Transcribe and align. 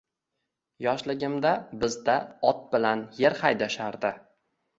Yoshligimda 0.85 1.51
bizda 1.83 2.15
ot 2.53 2.65
bilan 2.73 3.05
er 3.27 3.39
haydashardi 3.45 4.13